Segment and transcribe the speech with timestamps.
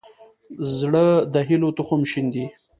[0.77, 2.45] زړه د هيلو تخم شیندي.